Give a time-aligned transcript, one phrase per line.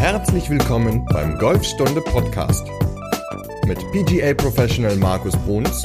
[0.00, 2.66] Herzlich willkommen beim Golfstunde Podcast
[3.66, 5.84] mit PGA Professional Markus Bruns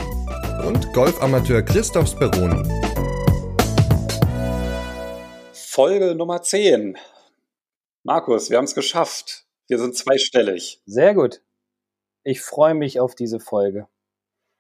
[0.65, 2.63] und Golfamateur Christoph Speroni.
[5.51, 6.97] Folge Nummer 10.
[8.03, 9.47] Markus, wir haben es geschafft.
[9.67, 10.81] Wir sind zweistellig.
[10.85, 11.41] Sehr gut.
[12.23, 13.89] Ich freue mich auf diese Folge.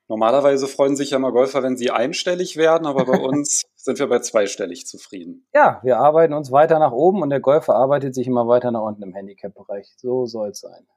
[0.07, 4.07] Normalerweise freuen sich ja mal Golfer, wenn sie einstellig werden, aber bei uns sind wir
[4.07, 5.47] bei zweistellig zufrieden.
[5.53, 8.81] Ja, wir arbeiten uns weiter nach oben und der Golfer arbeitet sich immer weiter nach
[8.81, 9.93] unten im Handicap-Bereich.
[9.97, 10.87] So soll es sein.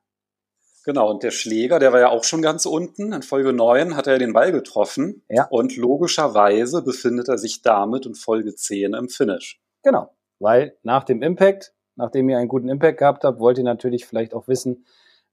[0.84, 3.12] Genau, und der Schläger, der war ja auch schon ganz unten.
[3.12, 5.22] In Folge 9 hat er den Ball getroffen.
[5.28, 5.46] Ja.
[5.50, 9.60] Und logischerweise befindet er sich damit in Folge 10 im Finish.
[9.82, 14.06] Genau, weil nach dem Impact, nachdem ihr einen guten Impact gehabt habt, wollt ihr natürlich
[14.06, 14.86] vielleicht auch wissen,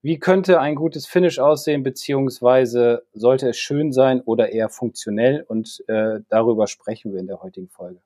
[0.05, 5.44] wie könnte ein gutes Finish aussehen, beziehungsweise sollte es schön sein oder eher funktionell?
[5.48, 8.00] Und äh, darüber sprechen wir in der heutigen Folge.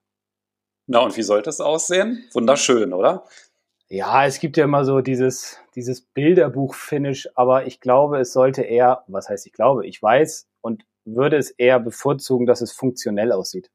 [0.86, 2.24] Na, und wie sollte es aussehen?
[2.32, 3.24] Wunderschön, oder?
[3.88, 9.04] Ja, es gibt ja immer so dieses, dieses Bilderbuch-Finish, aber ich glaube, es sollte eher,
[9.06, 13.70] was heißt ich glaube, ich weiß und würde es eher bevorzugen, dass es funktionell aussieht.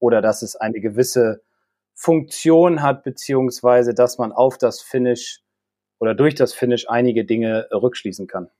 [0.00, 1.40] Oder dass es eine gewisse
[1.94, 5.44] Funktion hat, beziehungsweise dass man auf das Finish
[6.00, 8.50] oder durch das Finish einige Dinge rückschließen kann.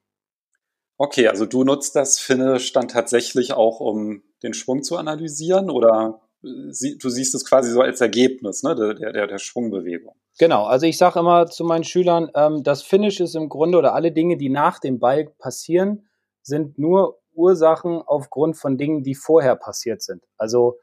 [0.99, 6.21] Okay, also du nutzt das Finish dann tatsächlich auch, um den Schwung zu analysieren oder
[6.43, 10.15] du siehst es quasi so als Ergebnis ne, der, der, der Schwungbewegung?
[10.39, 13.95] Genau, also ich sage immer zu meinen Schülern, ähm, das Finish ist im Grunde oder
[13.95, 16.07] alle Dinge, die nach dem Ball passieren,
[16.43, 20.23] sind nur Ursachen aufgrund von Dingen, die vorher passiert sind.
[20.37, 20.79] Also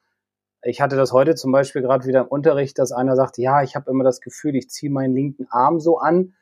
[0.63, 3.75] ich hatte das heute zum Beispiel gerade wieder im Unterricht, dass einer sagt, ja, ich
[3.75, 6.33] habe immer das Gefühl, ich ziehe meinen linken Arm so an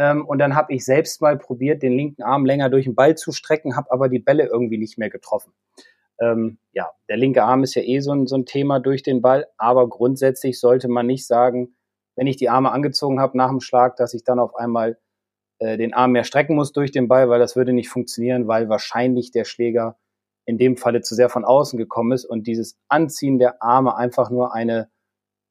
[0.00, 3.16] ähm, und dann habe ich selbst mal probiert, den linken Arm länger durch den Ball
[3.16, 5.52] zu strecken, habe aber die Bälle irgendwie nicht mehr getroffen.
[6.18, 9.20] Ähm, ja, der linke Arm ist ja eh so ein, so ein Thema durch den
[9.20, 11.76] Ball, aber grundsätzlich sollte man nicht sagen,
[12.16, 14.98] wenn ich die Arme angezogen habe nach dem Schlag, dass ich dann auf einmal
[15.58, 18.70] äh, den Arm mehr strecken muss durch den Ball, weil das würde nicht funktionieren, weil
[18.70, 19.98] wahrscheinlich der Schläger
[20.46, 24.30] in dem Falle zu sehr von außen gekommen ist und dieses Anziehen der Arme einfach
[24.30, 24.90] nur eine,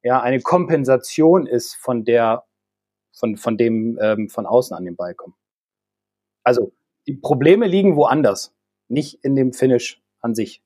[0.02, 2.44] ja, eine Kompensation ist von der
[3.12, 5.34] von, von dem ähm, von außen an den Ball kommen.
[6.42, 6.72] Also
[7.06, 8.54] die Probleme liegen woanders,
[8.88, 10.62] nicht in dem Finish an sich.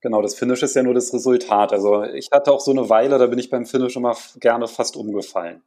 [0.00, 1.72] Genau, das Finish ist ja nur das Resultat.
[1.72, 4.96] Also ich hatte auch so eine Weile, da bin ich beim Finish immer gerne fast
[4.96, 5.62] umgefallen.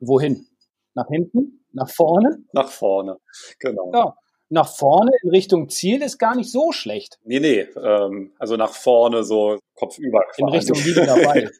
[0.00, 0.46] Wohin?
[0.94, 1.64] Nach hinten?
[1.72, 2.42] Nach vorne?
[2.52, 3.18] Nach vorne,
[3.60, 3.92] genau.
[3.92, 4.16] Ja,
[4.48, 7.18] nach vorne in Richtung Ziel ist gar nicht so schlecht.
[7.22, 10.22] Nee, nee, ähm, also nach vorne so kopfüber.
[10.30, 10.42] Quasi.
[10.42, 11.50] In Richtung liegender Ball.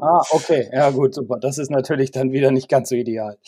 [0.00, 1.38] Ah, okay, ja gut, super.
[1.38, 3.38] Das ist natürlich dann wieder nicht ganz so ideal.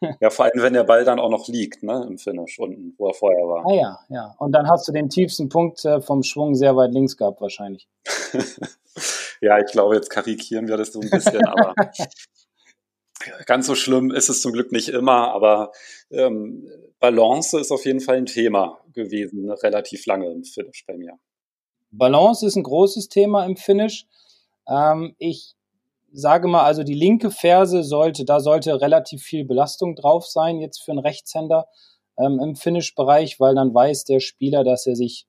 [0.20, 3.08] Ja, vor allem, wenn der Ball dann auch noch liegt, ne, im Finish unten, wo
[3.08, 3.66] er vorher war.
[3.66, 4.34] Ah ja, ja.
[4.38, 7.88] Und dann hast du den tiefsten Punkt äh, vom Schwung sehr weit links gehabt, wahrscheinlich.
[9.40, 11.74] ja, ich glaube, jetzt karikieren wir das so ein bisschen, aber
[13.46, 15.72] ganz so schlimm ist es zum Glück nicht immer, aber
[16.10, 16.68] ähm,
[17.00, 21.18] Balance ist auf jeden Fall ein Thema gewesen, ne, relativ lange im Finish bei mir.
[21.90, 24.06] Balance ist ein großes Thema im Finish.
[24.68, 25.56] Ähm, ich
[26.12, 30.82] sage mal, also die linke Ferse sollte, da sollte relativ viel Belastung drauf sein, jetzt
[30.82, 31.66] für einen Rechtshänder
[32.18, 35.26] ähm, im Finish-Bereich, weil dann weiß der Spieler, dass er sich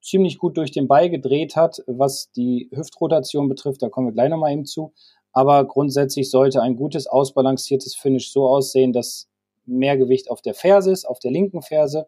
[0.00, 4.30] ziemlich gut durch den Ball gedreht hat, was die Hüftrotation betrifft, da kommen wir gleich
[4.30, 4.92] nochmal eben zu.
[5.32, 9.28] Aber grundsätzlich sollte ein gutes, ausbalanciertes Finish so aussehen, dass
[9.66, 12.06] mehr Gewicht auf der Ferse ist, auf der linken Ferse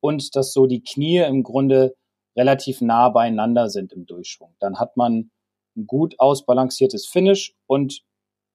[0.00, 1.94] und dass so die Knie im Grunde
[2.36, 4.54] relativ nah beieinander sind im Durchschwung.
[4.60, 5.30] Dann hat man
[5.76, 8.02] ein gut ausbalanciertes Finish und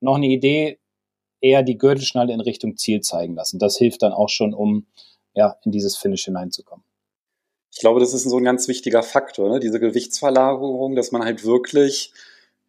[0.01, 0.79] noch eine Idee,
[1.41, 3.59] eher die Gürtelschnalle in Richtung Ziel zeigen lassen.
[3.59, 4.87] Das hilft dann auch schon, um
[5.33, 6.85] ja, in dieses Finish hineinzukommen.
[7.71, 9.59] Ich glaube, das ist so ein ganz wichtiger Faktor, ne?
[9.59, 12.13] diese Gewichtsverlagerung, dass man halt wirklich,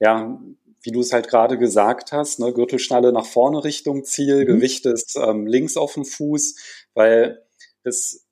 [0.00, 0.40] ja,
[0.82, 4.46] wie du es halt gerade gesagt hast, ne, Gürtelschnalle nach vorne Richtung Ziel, mhm.
[4.46, 6.56] Gewicht ist ähm, links auf dem Fuß,
[6.94, 7.42] weil
[7.84, 8.25] es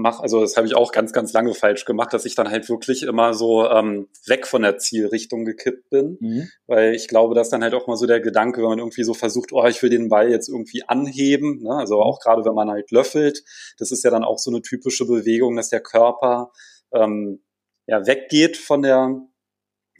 [0.00, 2.68] mache, also das habe ich auch ganz, ganz lange falsch gemacht, dass ich dann halt
[2.68, 6.18] wirklich immer so ähm, weg von der Zielrichtung gekippt bin.
[6.20, 6.50] Mhm.
[6.66, 9.14] Weil ich glaube, dass dann halt auch mal so der Gedanke, wenn man irgendwie so
[9.14, 11.74] versucht, oh, ich will den Ball jetzt irgendwie anheben, ne?
[11.74, 13.44] also auch gerade wenn man halt löffelt,
[13.78, 16.50] das ist ja dann auch so eine typische Bewegung, dass der Körper
[16.92, 17.42] ähm,
[17.86, 19.20] ja weggeht von der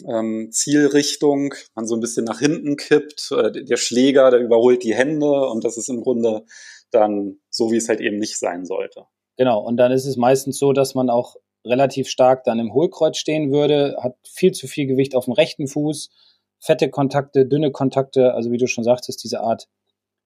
[0.08, 4.94] ähm, Zielrichtung, man so ein bisschen nach hinten kippt, äh, der Schläger, der überholt die
[4.94, 6.44] Hände und das ist im Grunde
[6.90, 9.06] dann so, wie es halt eben nicht sein sollte.
[9.40, 13.16] Genau, und dann ist es meistens so, dass man auch relativ stark dann im Hohlkreuz
[13.16, 16.10] stehen würde, hat viel zu viel Gewicht auf dem rechten Fuß,
[16.58, 19.66] fette Kontakte, dünne Kontakte, also wie du schon sagtest, diese Art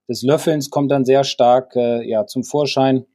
[0.09, 3.07] des Löffelns kommt dann sehr stark äh, ja, zum Vorschein.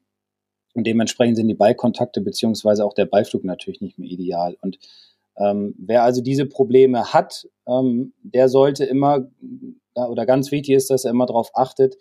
[0.74, 4.56] Und dementsprechend sind die Ballkontakte beziehungsweise auch der Ballflug natürlich nicht mehr ideal.
[4.62, 4.80] Und
[5.36, 9.30] ähm, wer also diese Probleme hat, ähm, der sollte immer,
[9.96, 11.98] oder ganz wichtig ist, dass er immer darauf achtet,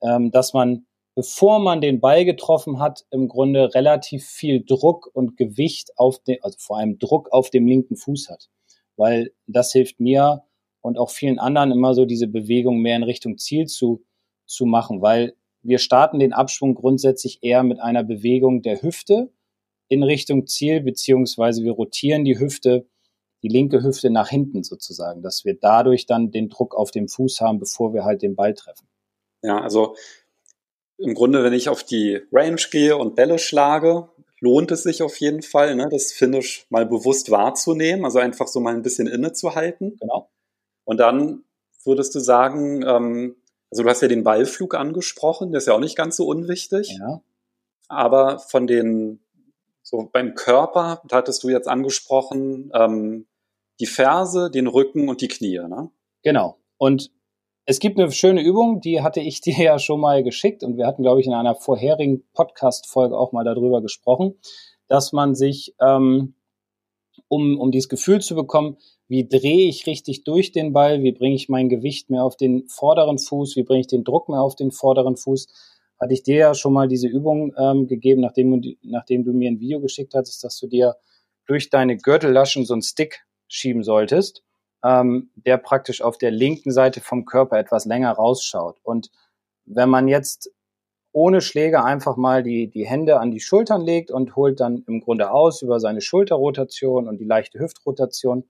[0.00, 0.86] ähm, dass man,
[1.16, 6.36] bevor man den Ball getroffen hat, im Grunde relativ viel Druck und Gewicht auf den,
[6.42, 8.50] also vor allem Druck auf dem linken Fuß hat.
[8.96, 10.44] Weil das hilft mir
[10.82, 14.04] und auch vielen anderen immer so diese Bewegung mehr in Richtung Ziel zu,
[14.44, 19.32] zu machen, weil wir starten den Abschwung grundsätzlich eher mit einer Bewegung der Hüfte
[19.88, 22.86] in Richtung Ziel, beziehungsweise wir rotieren die Hüfte,
[23.42, 27.40] die linke Hüfte nach hinten sozusagen, dass wir dadurch dann den Druck auf dem Fuß
[27.40, 28.86] haben, bevor wir halt den Ball treffen.
[29.42, 29.94] Ja, also
[30.98, 34.08] im Grunde, wenn ich auf die Range gehe und Bälle schlage,
[34.40, 38.60] lohnt es sich auf jeden Fall, ne, das Finish mal bewusst wahrzunehmen, also einfach so
[38.60, 39.96] mal ein bisschen innezuhalten.
[40.00, 40.30] Genau.
[40.84, 41.44] Und dann
[41.84, 43.36] würdest du sagen, ähm,
[43.70, 46.96] also du hast ja den Ballflug angesprochen, der ist ja auch nicht ganz so unwichtig.
[46.98, 47.20] Ja.
[47.88, 49.20] Aber von den,
[49.82, 53.26] so beim Körper, hattest du jetzt angesprochen, ähm,
[53.80, 55.90] die Ferse, den Rücken und die Knie, ne?
[56.22, 56.58] Genau.
[56.78, 57.10] Und
[57.68, 60.86] es gibt eine schöne Übung, die hatte ich dir ja schon mal geschickt und wir
[60.86, 64.38] hatten, glaube ich, in einer vorherigen Podcast-Folge auch mal darüber gesprochen,
[64.86, 66.34] dass man sich, ähm,
[67.28, 68.76] um, um dieses Gefühl zu bekommen,
[69.08, 72.68] wie drehe ich richtig durch den Ball, wie bringe ich mein Gewicht mehr auf den
[72.68, 75.48] vorderen Fuß, wie bringe ich den Druck mehr auf den vorderen Fuß.
[75.98, 79.60] Hatte ich dir ja schon mal diese Übung ähm, gegeben, nachdem, nachdem du mir ein
[79.60, 80.96] Video geschickt hattest, dass du dir
[81.46, 84.44] durch deine Gürtellaschen so einen Stick schieben solltest,
[84.84, 88.78] ähm, der praktisch auf der linken Seite vom Körper etwas länger rausschaut.
[88.82, 89.10] Und
[89.64, 90.50] wenn man jetzt
[91.12, 95.00] ohne Schläger einfach mal die, die Hände an die Schultern legt und holt dann im
[95.00, 98.44] Grunde aus über seine Schulterrotation und die leichte Hüftrotation,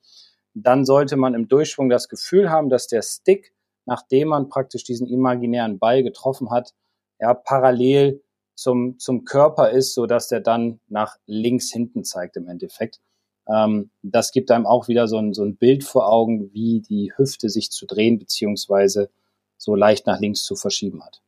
[0.52, 3.52] dann sollte man im Durchschwung das Gefühl haben, dass der Stick,
[3.84, 6.72] nachdem man praktisch diesen imaginären Ball getroffen hat,
[7.20, 8.22] ja, parallel
[8.56, 13.00] zum, zum Körper ist, so dass der dann nach links hinten zeigt im Endeffekt.
[13.48, 17.12] Ähm, das gibt einem auch wieder so ein, so ein Bild vor Augen, wie die
[17.16, 19.10] Hüfte sich zu drehen beziehungsweise
[19.56, 21.22] so leicht nach links zu verschieben hat.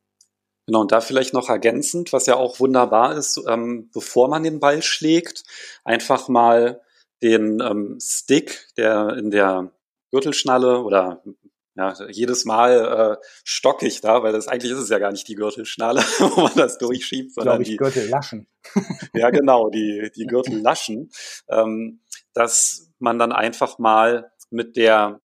[0.65, 4.59] Genau, und da vielleicht noch ergänzend, was ja auch wunderbar ist, ähm, bevor man den
[4.59, 5.43] Ball schlägt,
[5.83, 6.81] einfach mal
[7.23, 9.71] den ähm, Stick, der in der
[10.11, 11.23] Gürtelschnalle oder
[11.75, 15.27] ja, jedes Mal äh, stocke ich da, weil das eigentlich ist es ja gar nicht
[15.27, 18.47] die Gürtelschnalle, wo man das durchschiebt, sondern ich, die Gürtellaschen.
[19.13, 21.09] ja, genau, die, die Gürtellaschen,
[21.47, 22.01] ähm,
[22.39, 25.19] dass man dann einfach mal mit der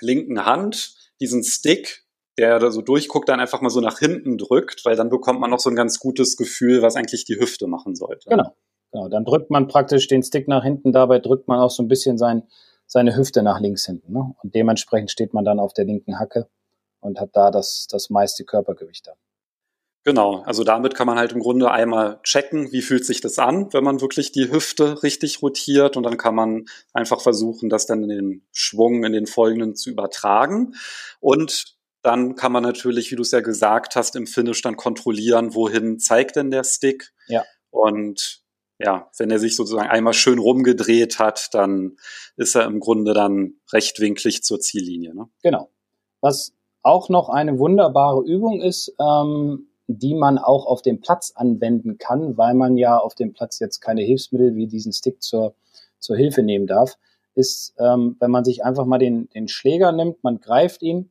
[0.00, 2.04] linken Hand diesen Stick,
[2.38, 5.50] der da so durchguckt, dann einfach mal so nach hinten drückt, weil dann bekommt man
[5.50, 8.28] noch so ein ganz gutes Gefühl, was eigentlich die Hüfte machen sollte.
[8.28, 8.54] Genau.
[8.92, 11.88] Genau, dann drückt man praktisch den Stick nach hinten, dabei drückt man auch so ein
[11.88, 12.44] bisschen sein,
[12.86, 14.12] seine Hüfte nach links hinten.
[14.12, 14.34] Ne?
[14.42, 16.48] Und dementsprechend steht man dann auf der linken Hacke
[17.00, 19.16] und hat da das, das meiste Körpergewicht dann.
[20.06, 23.72] Genau, also damit kann man halt im Grunde einmal checken, wie fühlt sich das an,
[23.72, 28.04] wenn man wirklich die Hüfte richtig rotiert und dann kann man einfach versuchen, das dann
[28.04, 30.76] in den Schwung in den folgenden zu übertragen
[31.18, 35.56] und dann kann man natürlich, wie du es ja gesagt hast, im Finish dann kontrollieren,
[35.56, 37.12] wohin zeigt denn der Stick.
[37.26, 37.42] Ja.
[37.70, 38.44] Und
[38.78, 41.96] ja, wenn er sich sozusagen einmal schön rumgedreht hat, dann
[42.36, 45.16] ist er im Grunde dann rechtwinklig zur Ziellinie.
[45.16, 45.28] Ne?
[45.42, 45.72] Genau.
[46.20, 46.52] Was
[46.84, 52.36] auch noch eine wunderbare Übung ist, ähm, die man auch auf dem Platz anwenden kann,
[52.36, 55.54] weil man ja auf dem Platz jetzt keine Hilfsmittel wie diesen Stick zur,
[55.98, 56.96] zur Hilfe nehmen darf,
[57.34, 61.10] ist, ähm, wenn man sich einfach mal den, den Schläger nimmt, man greift ihn,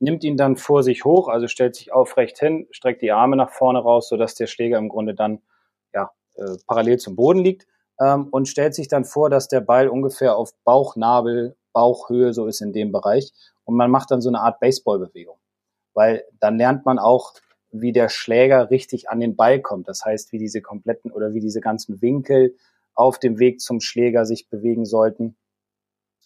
[0.00, 3.50] nimmt ihn dann vor sich hoch, also stellt sich aufrecht hin, streckt die Arme nach
[3.50, 5.40] vorne raus, sodass der Schläger im Grunde dann
[5.92, 7.66] ja, äh, parallel zum Boden liegt
[8.00, 12.60] ähm, und stellt sich dann vor, dass der Ball ungefähr auf Bauchnabel, Bauchhöhe so ist
[12.60, 13.32] in dem Bereich
[13.64, 15.38] und man macht dann so eine Art Baseballbewegung,
[15.94, 17.34] weil dann lernt man auch,
[17.70, 19.88] wie der Schläger richtig an den Ball kommt.
[19.88, 22.56] Das heißt, wie diese kompletten oder wie diese ganzen Winkel
[22.94, 25.36] auf dem Weg zum Schläger sich bewegen sollten,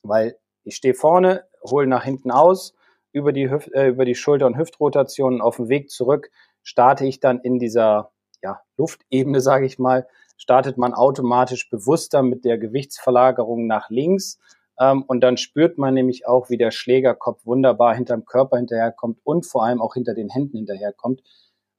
[0.03, 2.75] weil ich stehe vorne, hole nach hinten aus,
[3.13, 6.31] über die, Hüft, äh, über die Schulter- und Hüftrotationen auf dem Weg zurück
[6.63, 10.07] starte ich dann in dieser ja, Luftebene, sage ich mal,
[10.37, 14.39] startet man automatisch bewusster mit der Gewichtsverlagerung nach links.
[14.79, 19.47] Ähm, und dann spürt man nämlich auch, wie der Schlägerkopf wunderbar hinterm Körper hinterherkommt und
[19.47, 21.23] vor allem auch hinter den Händen hinterherkommt,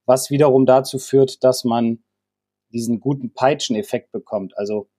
[0.05, 2.03] was wiederum dazu führt, dass man
[2.71, 4.57] diesen guten Peitscheneffekt bekommt.
[4.57, 4.89] Also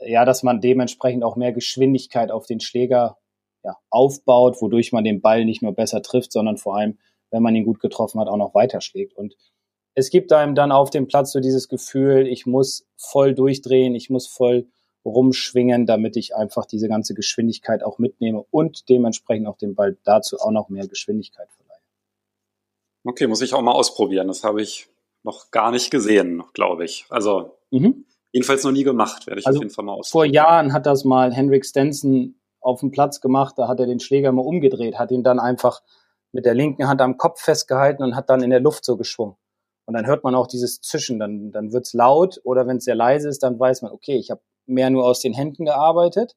[0.00, 3.18] ja, dass man dementsprechend auch mehr Geschwindigkeit auf den Schläger
[3.62, 6.98] ja, aufbaut, wodurch man den Ball nicht nur besser trifft, sondern vor allem,
[7.30, 9.14] wenn man ihn gut getroffen hat, auch noch weiterschlägt.
[9.16, 9.36] Und
[9.94, 14.08] es gibt einem dann auf dem Platz so dieses Gefühl, ich muss voll durchdrehen, ich
[14.08, 14.68] muss voll
[15.04, 20.38] rumschwingen, damit ich einfach diese ganze Geschwindigkeit auch mitnehme und dementsprechend auch dem Ball dazu
[20.38, 21.80] auch noch mehr Geschwindigkeit verleihe.
[23.04, 24.28] Okay, muss ich auch mal ausprobieren.
[24.28, 24.88] Das habe ich
[25.22, 27.06] noch gar nicht gesehen, glaube ich.
[27.08, 28.04] Also mhm.
[28.32, 30.30] jedenfalls noch nie gemacht, werde ich also auf jeden Fall mal ausprobieren.
[30.30, 34.00] Vor Jahren hat das mal Henrik Stenson auf dem Platz gemacht, da hat er den
[34.00, 35.82] Schläger mal umgedreht, hat ihn dann einfach
[36.32, 39.36] mit der linken Hand am Kopf festgehalten und hat dann in der Luft so geschwungen.
[39.86, 42.94] Und dann hört man auch dieses Zischen, dann, dann wird's laut oder wenn es sehr
[42.94, 44.40] leise ist, dann weiß man, okay, ich habe
[44.70, 46.36] mehr nur aus den Händen gearbeitet,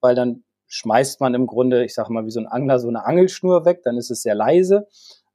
[0.00, 3.04] weil dann schmeißt man im Grunde, ich sage mal, wie so ein Angler so eine
[3.04, 4.86] Angelschnur weg, dann ist es sehr leise.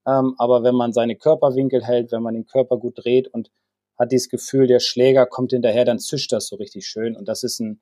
[0.05, 3.51] Ähm, aber wenn man seine Körperwinkel hält, wenn man den Körper gut dreht und
[3.97, 7.15] hat dieses Gefühl, der Schläger kommt hinterher, dann zischt das so richtig schön.
[7.15, 7.79] Und das ist ein,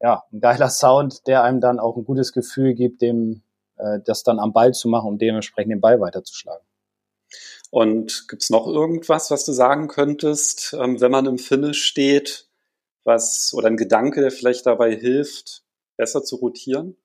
[0.00, 3.42] ja, ein geiler Sound, der einem dann auch ein gutes Gefühl gibt, dem,
[3.76, 6.64] äh, das dann am Ball zu machen, um dementsprechend den Ball weiterzuschlagen.
[7.70, 12.49] Und gibt's noch irgendwas, was du sagen könntest, ähm, wenn man im Finish steht,
[13.10, 15.64] was oder ein Gedanke, der vielleicht dabei hilft,
[15.96, 16.96] besser zu rotieren?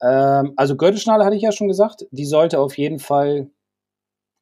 [0.00, 3.50] Ähm, also Gürtelschnalle hatte ich ja schon gesagt, die sollte auf jeden Fall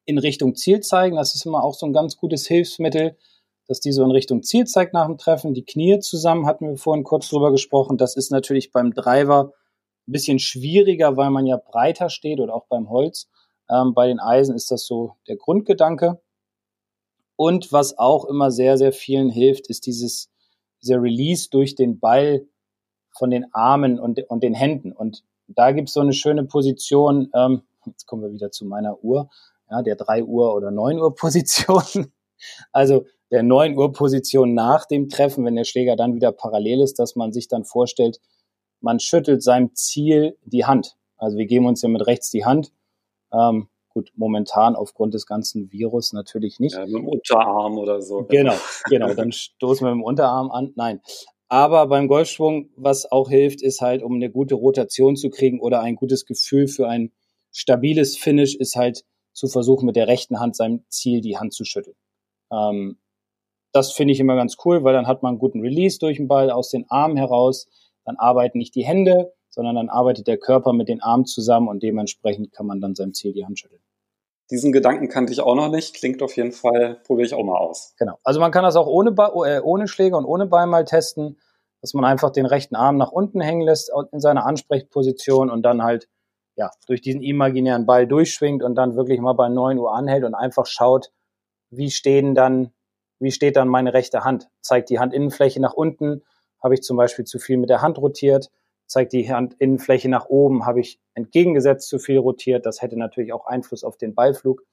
[0.05, 1.15] in Richtung Ziel zeigen.
[1.15, 3.17] Das ist immer auch so ein ganz gutes Hilfsmittel,
[3.67, 5.53] dass die so in Richtung Ziel zeigt nach dem Treffen.
[5.53, 7.97] Die Knie zusammen hatten wir vorhin kurz drüber gesprochen.
[7.97, 9.53] Das ist natürlich beim Driver
[10.07, 13.29] ein bisschen schwieriger, weil man ja breiter steht oder auch beim Holz.
[13.69, 16.21] Ähm, bei den Eisen ist das so der Grundgedanke.
[17.35, 20.32] Und was auch immer sehr, sehr vielen hilft, ist dieses,
[20.83, 22.45] dieser Release durch den Ball
[23.17, 24.91] von den Armen und, und den Händen.
[24.91, 29.29] Und da gibt's so eine schöne Position, ähm, jetzt kommen wir wieder zu meiner Uhr,
[29.69, 31.83] ja, der 3 Uhr oder 9 Uhr Position.
[32.73, 36.99] Also der 9 Uhr Position nach dem Treffen, wenn der Schläger dann wieder parallel ist,
[36.99, 38.19] dass man sich dann vorstellt,
[38.81, 40.97] man schüttelt seinem Ziel die Hand.
[41.15, 42.73] Also wir geben uns ja mit rechts die Hand.
[43.31, 46.75] Ähm, gut, momentan aufgrund des ganzen Virus natürlich nicht.
[46.75, 48.25] Ja, mit dem Unterarm oder so.
[48.29, 48.55] Genau,
[48.89, 49.13] genau.
[49.13, 50.73] Dann stoßen wir mit dem Unterarm an.
[50.75, 51.01] Nein.
[51.47, 55.81] Aber beim Golfschwung, was auch hilft, ist halt, um eine gute Rotation zu kriegen oder
[55.81, 57.11] ein gutes Gefühl für ein
[57.51, 61.63] stabiles Finish, ist halt zu versuchen, mit der rechten Hand seinem Ziel die Hand zu
[61.63, 61.95] schütteln.
[62.51, 62.97] Ähm,
[63.71, 66.27] das finde ich immer ganz cool, weil dann hat man einen guten Release durch den
[66.27, 67.67] Ball aus den Armen heraus.
[68.05, 71.83] Dann arbeiten nicht die Hände, sondern dann arbeitet der Körper mit den Armen zusammen und
[71.83, 73.81] dementsprechend kann man dann seinem Ziel die Hand schütteln.
[74.49, 75.95] Diesen Gedanken kannte ich auch noch nicht.
[75.95, 77.93] Klingt auf jeden Fall, probiere ich auch mal aus.
[77.97, 78.17] Genau.
[78.23, 81.39] Also man kann das auch ohne, ba äh, ohne Schläger und ohne Ball mal testen,
[81.81, 85.83] dass man einfach den rechten Arm nach unten hängen lässt in seiner Ansprechposition und dann
[85.83, 86.09] halt
[86.55, 90.33] ja, durch diesen imaginären Ball durchschwingt und dann wirklich mal bei 9 Uhr anhält und
[90.33, 91.11] einfach schaut,
[91.69, 92.71] wie stehen dann,
[93.19, 94.49] wie steht dann meine rechte Hand?
[94.61, 96.23] Zeigt die Handinnenfläche nach unten?
[96.61, 98.49] Habe ich zum Beispiel zu viel mit der Hand rotiert?
[98.93, 100.67] Zeigt die Handinnenfläche nach oben?
[100.67, 102.67] Habe ich entgegengesetzt zu viel rotiert?
[102.67, 104.63] Das hätte natürlich auch Einfluss auf den Ballflug.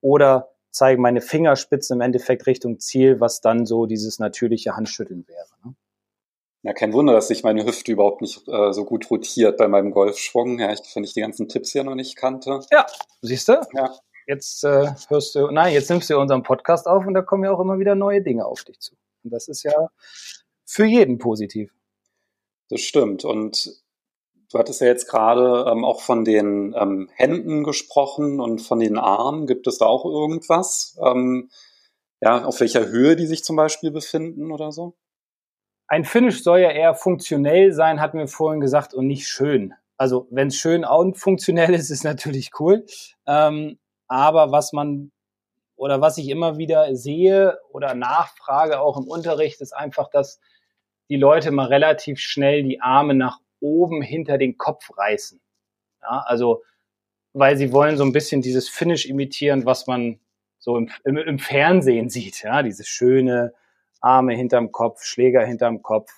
[0.00, 5.48] Oder zeigen meine Fingerspitzen im Endeffekt Richtung Ziel, was dann so dieses natürliche Handschütteln wäre.
[5.62, 5.74] Ne?
[6.62, 9.90] Ja, kein Wunder, dass sich meine Hüfte überhaupt nicht äh, so gut rotiert bei meinem
[9.90, 10.58] Golfschwung.
[10.58, 12.60] Ja, ich, wenn ich die ganzen Tipps hier noch nicht kannte.
[12.72, 12.86] Ja,
[13.20, 13.60] siehst du?
[13.74, 13.94] Ja.
[14.26, 17.52] Jetzt äh, hörst du, nein, jetzt nimmst du unseren Podcast auf und da kommen ja
[17.52, 18.94] auch immer wieder neue Dinge auf dich zu.
[19.24, 19.90] Und das ist ja
[20.64, 21.70] für jeden positiv.
[22.68, 23.24] Das stimmt.
[23.24, 23.82] Und
[24.52, 28.98] du hattest ja jetzt gerade ähm, auch von den ähm, Händen gesprochen und von den
[28.98, 29.46] Armen.
[29.46, 30.98] Gibt es da auch irgendwas?
[31.04, 31.50] Ähm,
[32.20, 34.94] ja, auf welcher Höhe die sich zum Beispiel befinden oder so?
[35.86, 39.72] Ein Finish soll ja eher funktionell sein, hatten wir vorhin gesagt, und nicht schön.
[39.96, 42.84] Also wenn es schön und funktionell ist, ist natürlich cool.
[43.26, 45.12] Ähm, aber was man
[45.76, 50.40] oder was ich immer wieder sehe oder nachfrage auch im Unterricht, ist einfach, dass
[51.08, 55.40] die Leute mal relativ schnell die Arme nach oben hinter den Kopf reißen.
[56.02, 56.62] Ja, also
[57.32, 60.20] weil sie wollen so ein bisschen dieses Finish imitieren, was man
[60.58, 62.42] so im, im, im Fernsehen sieht.
[62.42, 63.52] Ja, dieses schöne,
[64.00, 66.12] Arme hinterm Kopf, Schläger hinterm Kopf.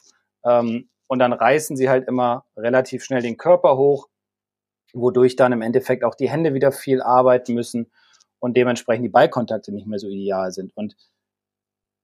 [0.44, 4.08] Ähm, und dann reißen sie halt immer relativ schnell den Körper hoch,
[4.92, 7.90] wodurch dann im Endeffekt auch die Hände wieder viel arbeiten müssen
[8.38, 10.72] und dementsprechend die Ballkontakte nicht mehr so ideal sind.
[10.76, 10.96] Und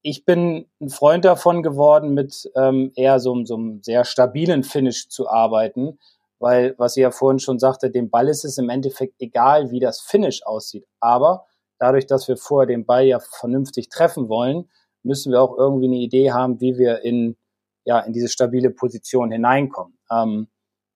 [0.08, 5.08] ich bin ein Freund davon geworden, mit ähm, eher so, so einem sehr stabilen Finish
[5.08, 5.98] zu arbeiten,
[6.38, 9.80] weil, was ihr ja vorhin schon sagte, dem Ball ist es im Endeffekt egal, wie
[9.80, 10.86] das Finish aussieht.
[11.00, 11.46] Aber
[11.80, 14.70] dadurch, dass wir vorher den Ball ja vernünftig treffen wollen,
[15.02, 17.36] müssen wir auch irgendwie eine Idee haben, wie wir in,
[17.84, 19.98] ja, in diese stabile Position hineinkommen.
[20.08, 20.46] Ähm,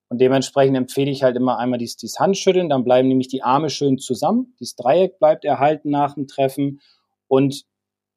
[0.08, 3.70] und dementsprechend empfehle ich halt immer einmal dieses, dieses Handschütteln, dann bleiben nämlich die Arme
[3.70, 6.80] schön zusammen, dieses Dreieck bleibt erhalten nach dem Treffen
[7.26, 7.64] und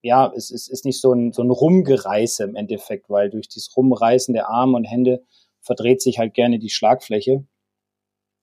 [0.04, 3.76] ja, es ist, ist nicht so ein, so ein Rumgereiße im Endeffekt, weil durch dieses
[3.76, 5.24] Rumreißen der Arme und Hände
[5.62, 7.46] verdreht sich halt gerne die Schlagfläche.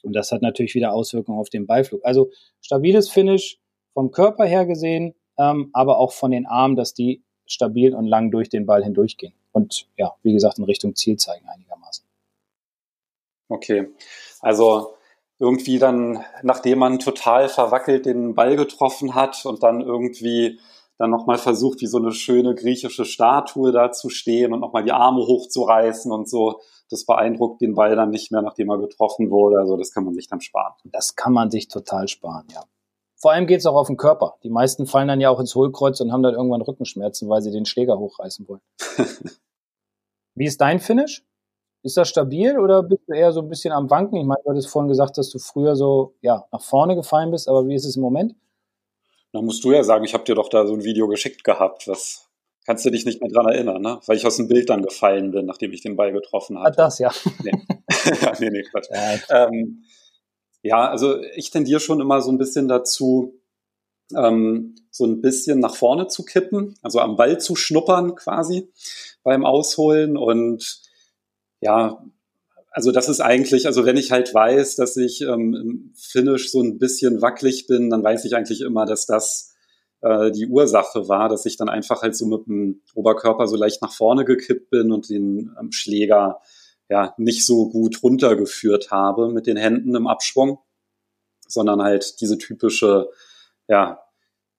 [0.03, 2.03] Und das hat natürlich wieder Auswirkungen auf den Beiflug.
[2.03, 2.31] Also
[2.63, 3.61] stabiles Finish
[3.93, 8.31] vom Körper her gesehen, ähm, aber auch von den Armen, dass die stabil und lang
[8.31, 9.35] durch den Ball hindurchgehen.
[9.53, 12.07] Und ja, wie gesagt, in Richtung Ziel zeigen einigermaßen.
[13.51, 13.89] Okay.
[14.41, 14.95] Also
[15.39, 20.59] irgendwie dann, nachdem man total verwackelt den Ball getroffen hat und dann irgendwie
[21.01, 24.93] dann nochmal versucht, wie so eine schöne griechische Statue da zu stehen und nochmal die
[24.93, 29.59] Arme hochzureißen und so, das beeindruckt den Ball dann nicht mehr, nachdem er getroffen wurde.
[29.59, 30.75] Also das kann man sich dann sparen.
[30.85, 32.65] Das kann man sich total sparen, ja.
[33.17, 34.37] Vor allem geht es auch auf den Körper.
[34.43, 37.51] Die meisten fallen dann ja auch ins Hohlkreuz und haben dann irgendwann Rückenschmerzen, weil sie
[37.51, 38.61] den Schläger hochreißen wollen.
[40.35, 41.25] Wie ist dein Finish?
[41.83, 44.19] Ist das stabil oder bist du eher so ein bisschen am Wanken?
[44.19, 47.49] Ich meine, du hattest vorhin gesagt, dass du früher so ja, nach vorne gefallen bist,
[47.49, 48.35] aber wie ist es im Moment?
[49.33, 51.87] Dann musst du ja sagen, ich habe dir doch da so ein Video geschickt gehabt.
[51.87, 52.31] Was
[52.67, 54.01] kannst du dich nicht mehr dran erinnern, ne?
[54.07, 56.69] Weil ich aus dem Bild dann gefallen bin, nachdem ich den Ball getroffen habe.
[56.69, 57.11] Ah, das ja.
[57.43, 57.53] Nee,
[58.41, 58.89] nee, nee Quatsch.
[58.91, 59.47] Ja.
[59.47, 59.85] Ähm,
[60.63, 63.41] ja, also ich tendiere schon immer so ein bisschen dazu,
[64.15, 68.71] ähm, so ein bisschen nach vorne zu kippen, also am Ball zu schnuppern quasi
[69.23, 70.83] beim Ausholen und
[71.61, 72.03] ja,
[72.71, 76.63] also das ist eigentlich, also wenn ich halt weiß, dass ich ähm, im Finish so
[76.63, 79.55] ein bisschen wackelig bin, dann weiß ich eigentlich immer, dass das
[80.03, 83.83] äh, die Ursache war, dass ich dann einfach halt so mit dem Oberkörper so leicht
[83.83, 86.41] nach vorne gekippt bin und den ähm, Schläger
[86.89, 90.59] ja nicht so gut runtergeführt habe mit den Händen im Abschwung,
[91.47, 93.11] sondern halt diese typische
[93.69, 94.01] ja,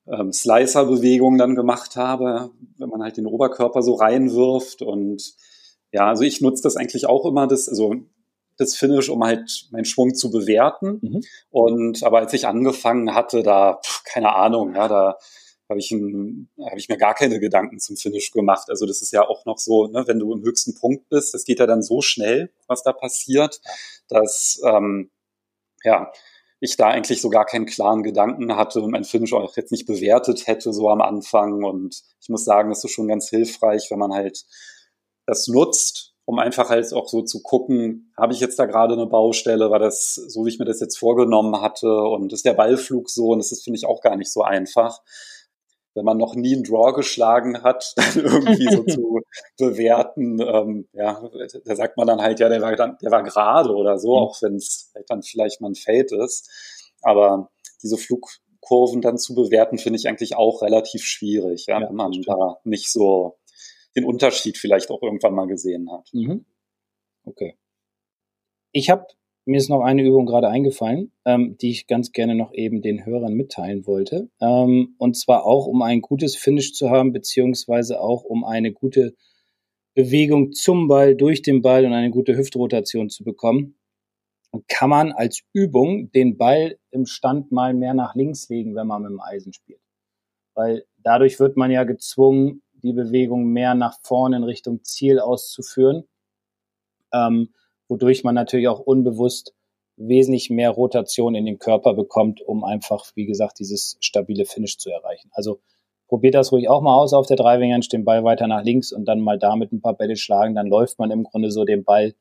[0.07, 5.33] ähm, Slicer-Bewegung dann gemacht habe, wenn man halt den Oberkörper so reinwirft und
[5.91, 7.95] ja, also ich nutze das eigentlich auch immer, das, also
[8.57, 10.99] das Finish, um halt meinen Schwung zu bewerten.
[11.01, 11.21] Mhm.
[11.49, 15.17] Und aber als ich angefangen hatte, da, pf, keine Ahnung, ja, da
[15.69, 18.69] habe ich, ein, hab ich mir gar keine Gedanken zum Finish gemacht.
[18.69, 21.45] Also das ist ja auch noch so, ne, wenn du im höchsten Punkt bist, das
[21.45, 23.61] geht ja dann so schnell, was da passiert,
[24.09, 25.09] dass ähm,
[25.83, 26.11] ja,
[26.59, 29.87] ich da eigentlich so gar keinen klaren Gedanken hatte und mein Finish auch jetzt nicht
[29.87, 31.63] bewertet hätte so am Anfang.
[31.63, 34.45] Und ich muss sagen, das ist schon ganz hilfreich, wenn man halt
[35.31, 39.07] das nutzt, um einfach halt auch so zu gucken, habe ich jetzt da gerade eine
[39.07, 43.09] Baustelle, war das so, wie ich mir das jetzt vorgenommen hatte und ist der Ballflug
[43.09, 44.99] so und das ist, finde ich, auch gar nicht so einfach.
[45.93, 49.21] Wenn man noch nie einen Draw geschlagen hat, dann irgendwie so zu
[49.57, 51.23] bewerten, ähm, ja,
[51.65, 54.21] da sagt man dann halt, ja, der war, dann, der war gerade oder so, mhm.
[54.21, 56.49] auch wenn es halt dann vielleicht mal ein Fade ist.
[57.03, 57.49] Aber
[57.81, 62.11] diese Flugkurven dann zu bewerten, finde ich eigentlich auch relativ schwierig, ja, ja wenn man
[62.25, 63.37] da nicht so
[63.95, 66.09] den Unterschied vielleicht auch irgendwann mal gesehen hat.
[66.13, 66.45] Mhm.
[67.23, 67.55] Okay.
[68.71, 69.05] Ich habe
[69.45, 73.05] mir ist noch eine Übung gerade eingefallen, ähm, die ich ganz gerne noch eben den
[73.05, 74.29] Hörern mitteilen wollte.
[74.39, 79.15] Ähm, und zwar auch, um ein gutes Finish zu haben, beziehungsweise auch um eine gute
[79.93, 83.75] Bewegung zum Ball, durch den Ball und eine gute Hüftrotation zu bekommen,
[84.67, 89.01] kann man als Übung den Ball im Stand mal mehr nach links legen, wenn man
[89.01, 89.81] mit dem Eisen spielt.
[90.53, 96.03] Weil dadurch wird man ja gezwungen, die Bewegung mehr nach vorne in Richtung Ziel auszuführen,
[97.13, 97.53] ähm,
[97.87, 99.53] wodurch man natürlich auch unbewusst
[99.97, 104.89] wesentlich mehr Rotation in den Körper bekommt, um einfach, wie gesagt, dieses stabile Finish zu
[104.89, 105.29] erreichen.
[105.33, 105.61] Also
[106.07, 109.05] probiert das ruhig auch mal aus auf der Driving den Ball weiter nach links und
[109.05, 112.15] dann mal damit ein paar Bälle schlagen, dann läuft man im Grunde so den Ball,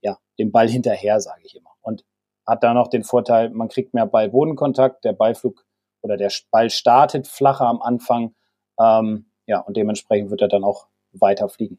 [0.00, 1.70] ja, den Ball hinterher, sage ich immer.
[1.82, 2.04] Und
[2.46, 5.64] hat da noch den Vorteil, man kriegt mehr Ball-Bodenkontakt, der Ballflug
[6.00, 8.34] oder der Ball startet flacher am Anfang.
[8.80, 11.78] Ähm, ja, und dementsprechend wird er dann auch weiter fliegen.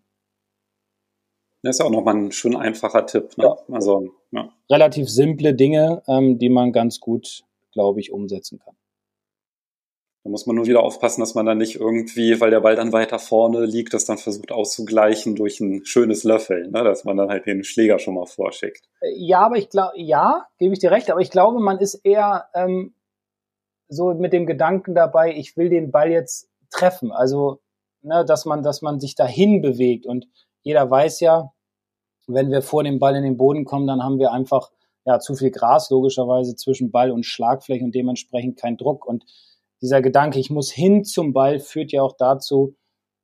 [1.62, 3.38] Das ist auch nochmal ein schön einfacher Tipp.
[3.38, 3.46] Ne?
[3.46, 3.58] Ja.
[3.72, 4.50] Also, ja.
[4.70, 8.76] Relativ simple Dinge, ähm, die man ganz gut, glaube ich, umsetzen kann.
[10.24, 12.92] Da muss man nur wieder aufpassen, dass man dann nicht irgendwie, weil der Ball dann
[12.92, 16.84] weiter vorne liegt, das dann versucht auszugleichen durch ein schönes Löffeln, ne?
[16.84, 18.90] dass man dann halt den Schläger schon mal vorschickt.
[19.16, 22.48] Ja, aber ich glaube, ja, gebe ich dir recht, aber ich glaube, man ist eher
[22.54, 22.94] ähm,
[23.90, 27.12] so mit dem Gedanken dabei, ich will den Ball jetzt treffen.
[27.12, 27.60] Also,
[28.02, 30.06] ne, dass man, dass man sich dahin bewegt.
[30.06, 30.28] Und
[30.62, 31.52] jeder weiß ja,
[32.28, 34.72] wenn wir vor dem Ball in den Boden kommen, dann haben wir einfach
[35.06, 39.06] ja zu viel Gras logischerweise zwischen Ball und Schlagfläche und dementsprechend kein Druck.
[39.06, 39.26] Und
[39.82, 42.76] dieser Gedanke, ich muss hin zum Ball, führt ja auch dazu,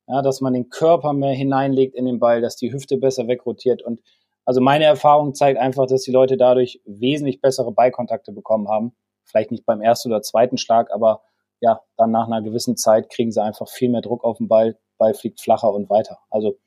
[0.07, 3.81] ja, dass man den Körper mehr hineinlegt in den Ball, dass die Hüfte besser wegrotiert.
[3.81, 3.99] Und
[4.45, 8.95] also meine Erfahrung zeigt einfach, dass die Leute dadurch wesentlich bessere Ballkontakte bekommen haben.
[9.23, 11.23] Vielleicht nicht beim ersten oder zweiten Schlag, aber
[11.61, 14.77] ja, dann nach einer gewissen Zeit kriegen sie einfach viel mehr Druck auf den Ball,
[14.97, 16.19] Ball fliegt flacher und weiter.
[16.29, 16.57] Also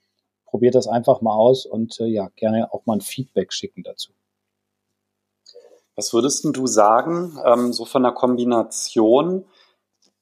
[0.46, 4.12] probiert das einfach mal aus und äh, ja, gerne auch mal ein Feedback schicken dazu.
[5.94, 9.44] Was würdest du sagen, ähm, so von der Kombination,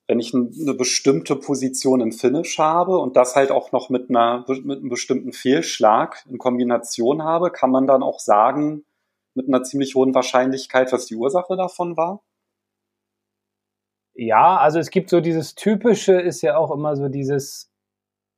[0.08, 4.44] wenn ich eine bestimmte Position im Finish habe und das halt auch noch mit, einer,
[4.48, 8.84] mit einem bestimmten Fehlschlag in Kombination habe, kann man dann auch sagen,
[9.34, 12.22] mit einer ziemlich hohen Wahrscheinlichkeit, was die Ursache davon war?
[14.18, 17.70] Ja, also es gibt so dieses typische, ist ja auch immer so dieses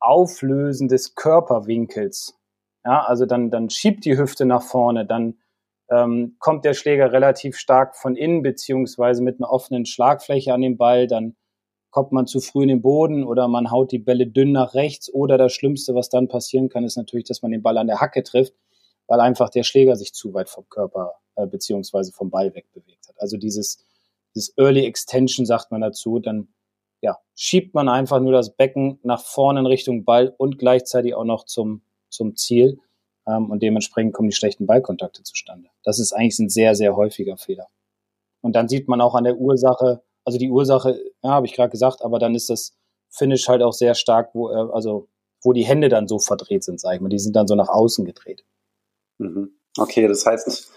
[0.01, 2.37] Auflösen des Körperwinkels.
[2.85, 5.39] Ja, also dann, dann schiebt die Hüfte nach vorne, dann
[5.91, 10.77] ähm, kommt der Schläger relativ stark von innen, beziehungsweise mit einer offenen Schlagfläche an den
[10.77, 11.37] Ball, dann
[11.91, 15.13] kommt man zu früh in den Boden oder man haut die Bälle dünn nach rechts
[15.13, 18.01] oder das Schlimmste, was dann passieren kann, ist natürlich, dass man den Ball an der
[18.01, 18.55] Hacke trifft.
[19.09, 23.17] weil einfach der Schläger sich zu weit vom Körper äh, beziehungsweise vom Ball wegbewegt hat.
[23.21, 23.85] Also dieses,
[24.39, 26.49] dieses Early Extension sagt man dazu, dann
[27.01, 31.25] ja, schiebt man einfach nur das Becken nach vorne in Richtung Ball und gleichzeitig auch
[31.25, 32.79] noch zum, zum Ziel.
[33.27, 35.69] Ähm, und dementsprechend kommen die schlechten Ballkontakte zustande.
[35.83, 37.69] Das ist eigentlich ein sehr, sehr häufiger Fehler.
[38.41, 41.71] Und dann sieht man auch an der Ursache, also die Ursache, ja, habe ich gerade
[41.71, 42.77] gesagt, aber dann ist das
[43.09, 45.09] Finish halt auch sehr stark, wo, äh, also
[45.43, 47.09] wo die Hände dann so verdreht sind, sag ich mal.
[47.09, 48.45] Die sind dann so nach außen gedreht.
[49.19, 49.53] Mhm.
[49.77, 50.71] Okay, das heißt,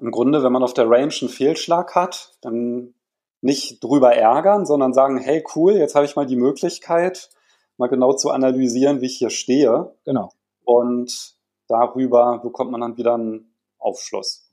[0.00, 2.94] im Grunde, wenn man auf der Range einen Fehlschlag hat, dann
[3.40, 7.30] nicht drüber ärgern, sondern sagen, hey cool, jetzt habe ich mal die Möglichkeit,
[7.76, 9.94] mal genau zu analysieren, wie ich hier stehe.
[10.04, 10.30] Genau.
[10.64, 11.34] Und
[11.68, 14.50] darüber bekommt man dann wieder einen Aufschluss.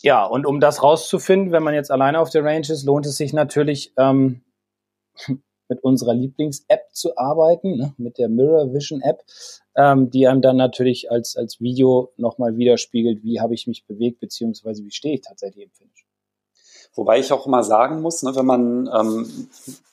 [0.00, 3.16] Ja, und um das rauszufinden, wenn man jetzt alleine auf der Range ist, lohnt es
[3.16, 4.42] sich natürlich, ähm,
[5.68, 9.22] mit unserer Lieblings-App zu arbeiten, ne, mit der Mirror Vision App,
[9.76, 14.20] ähm, die einem dann natürlich als, als Video nochmal widerspiegelt, wie habe ich mich bewegt,
[14.20, 16.06] beziehungsweise wie stehe ich tatsächlich im Finish.
[16.94, 19.48] Wobei ich auch immer sagen muss, ne, wenn man ähm,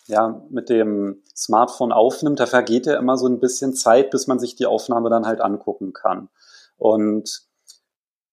[0.07, 4.39] ja, mit dem Smartphone aufnimmt, da vergeht ja immer so ein bisschen Zeit, bis man
[4.39, 6.29] sich die Aufnahme dann halt angucken kann.
[6.77, 7.47] Und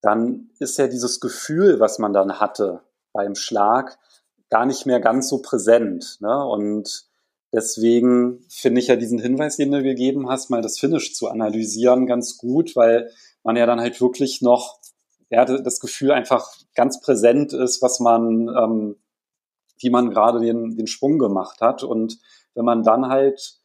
[0.00, 3.98] dann ist ja dieses Gefühl, was man dann hatte beim Schlag,
[4.50, 6.18] gar nicht mehr ganz so präsent.
[6.20, 6.44] Ne?
[6.44, 7.06] Und
[7.52, 12.06] deswegen finde ich ja diesen Hinweis, den du gegeben hast, mal das Finish zu analysieren,
[12.06, 13.10] ganz gut, weil
[13.42, 14.78] man ja dann halt wirklich noch
[15.30, 18.96] ja, das Gefühl einfach ganz präsent ist, was man, ähm,
[19.78, 21.82] wie man gerade den, den Sprung gemacht hat.
[21.82, 22.18] Und
[22.54, 23.58] wenn man dann halt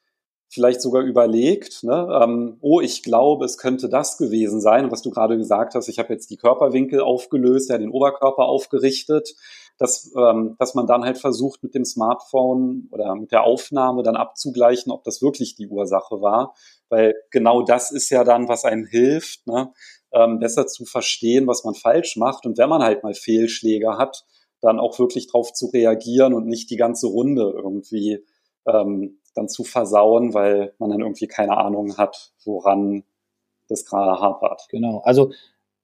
[0.50, 5.10] vielleicht sogar überlegt, ne, ähm, oh, ich glaube, es könnte das gewesen sein, was du
[5.10, 9.36] gerade gesagt hast, ich habe jetzt die Körperwinkel aufgelöst, ja, den Oberkörper aufgerichtet,
[9.84, 14.16] dass, ähm, dass man dann halt versucht, mit dem Smartphone oder mit der Aufnahme dann
[14.16, 16.56] abzugleichen, ob das wirklich die Ursache war.
[16.88, 19.74] Weil genau das ist ja dann, was einem hilft, ne?
[20.14, 22.46] ähm, besser zu verstehen, was man falsch macht.
[22.46, 24.24] Und wenn man halt mal Fehlschläge hat,
[24.62, 28.24] dann auch wirklich drauf zu reagieren und nicht die ganze Runde irgendwie
[28.66, 33.04] ähm, dann zu versauen, weil man dann irgendwie keine Ahnung hat, woran
[33.68, 34.66] das gerade hapert.
[34.70, 35.02] Genau.
[35.04, 35.34] Also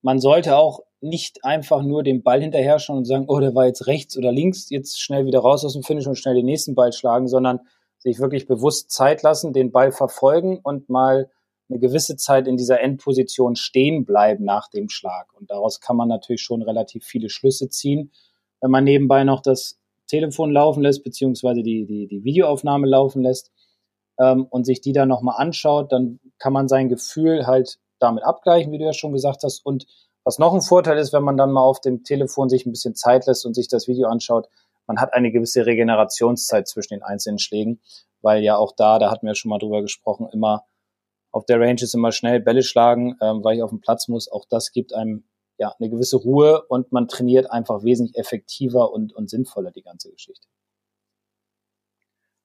[0.01, 3.65] man sollte auch nicht einfach nur den Ball hinterher schauen und sagen, oh, der war
[3.65, 6.75] jetzt rechts oder links, jetzt schnell wieder raus aus dem Finish und schnell den nächsten
[6.75, 7.61] Ball schlagen, sondern
[7.99, 11.29] sich wirklich bewusst Zeit lassen, den Ball verfolgen und mal
[11.69, 15.27] eine gewisse Zeit in dieser Endposition stehen bleiben nach dem Schlag.
[15.33, 18.11] Und daraus kann man natürlich schon relativ viele Schlüsse ziehen.
[18.59, 23.51] Wenn man nebenbei noch das Telefon laufen lässt, beziehungsweise die, die, die Videoaufnahme laufen lässt
[24.17, 28.71] ähm, und sich die dann nochmal anschaut, dann kann man sein Gefühl halt damit abgleichen,
[28.71, 29.65] wie du ja schon gesagt hast.
[29.65, 29.85] Und
[30.23, 32.95] was noch ein Vorteil ist, wenn man dann mal auf dem Telefon sich ein bisschen
[32.95, 34.47] Zeit lässt und sich das Video anschaut,
[34.87, 37.79] man hat eine gewisse Regenerationszeit zwischen den einzelnen Schlägen,
[38.21, 40.65] weil ja auch da, da hatten wir schon mal drüber gesprochen, immer
[41.31, 44.31] auf der Range ist immer schnell Bälle schlagen, ähm, weil ich auf den Platz muss.
[44.31, 45.25] Auch das gibt einem
[45.59, 50.09] ja eine gewisse Ruhe und man trainiert einfach wesentlich effektiver und, und sinnvoller die ganze
[50.09, 50.47] Geschichte.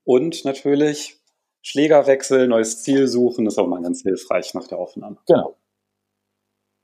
[0.04, 1.18] Und natürlich
[1.64, 5.16] Schlägerwechsel, neues Ziel suchen, ist auch mal ganz hilfreich nach der Aufnahme.
[5.26, 5.56] Genau.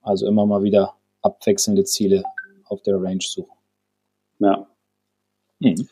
[0.01, 2.23] Also immer mal wieder abwechselnde Ziele
[2.65, 3.59] auf der Range suchen.
[4.39, 4.67] Ja.
[5.59, 5.87] Mhm.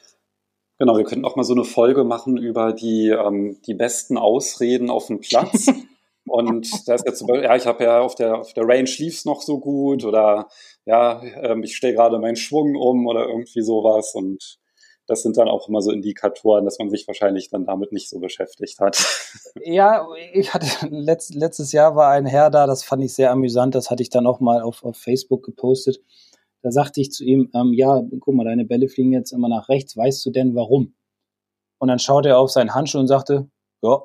[0.79, 4.89] Genau, wir könnten auch mal so eine Folge machen über die, ähm, die besten Ausreden
[4.89, 5.67] auf dem Platz.
[6.27, 9.43] Und da ist jetzt, ja, ich habe ja auf der, auf der Range lief's noch
[9.43, 10.49] so gut oder
[10.87, 14.15] ja, ähm, ich stelle gerade meinen Schwung um oder irgendwie sowas.
[14.15, 14.59] Und
[15.09, 18.21] das sind dann auch immer so Indikatoren, dass man sich wahrscheinlich dann damit nicht so
[18.21, 18.97] beschäftigt hat.
[19.61, 23.75] Ja, ich hatte letzt, letztes Jahr war ein Herr da, das fand ich sehr amüsant,
[23.75, 26.01] das hatte ich dann auch mal auf, auf Facebook gepostet.
[26.63, 29.69] Da sagte ich zu ihm, ähm, ja, guck mal, deine Bälle fliegen jetzt immer nach
[29.69, 30.95] rechts, weißt du denn warum?
[31.79, 33.49] Und dann schaute er auf seinen Handschuh und sagte,
[33.83, 34.03] ja,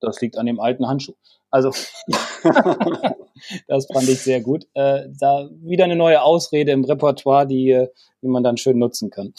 [0.00, 1.14] das liegt an dem alten Handschuh.
[1.50, 1.70] Also,
[3.66, 4.66] das fand ich sehr gut.
[4.74, 7.88] Äh, da wieder eine neue Ausrede im Repertoire, die, äh,
[8.22, 9.34] die man dann schön nutzen kann.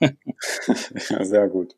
[1.10, 1.76] ja, sehr gut.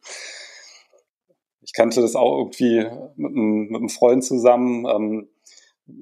[1.63, 2.85] Ich kannte das auch irgendwie
[3.17, 4.87] mit einem, mit einem Freund zusammen.
[4.87, 5.29] Ähm,